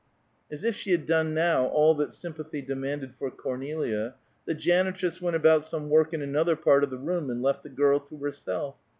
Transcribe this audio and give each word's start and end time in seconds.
As 0.51 0.63
if 0.63 0.73
she 0.75 0.89
had 0.89 1.05
done 1.05 1.35
now 1.35 1.67
all 1.67 1.93
that 1.93 2.11
sympathy 2.11 2.63
demanded 2.63 3.13
for 3.13 3.29
Cornelia, 3.29 4.15
the 4.45 4.55
janitress 4.55 5.21
went 5.21 5.35
about 5.35 5.63
some 5.63 5.91
work 5.91 6.11
in 6.11 6.23
another 6.23 6.55
part 6.55 6.83
of 6.83 6.89
the 6.89 6.97
room 6.97 7.29
and 7.29 7.43
left 7.43 7.61
the 7.61 7.69
girl 7.69 7.99
to 7.99 8.17
herself. 8.17 8.77